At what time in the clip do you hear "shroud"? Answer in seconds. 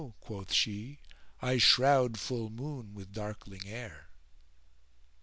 1.59-2.17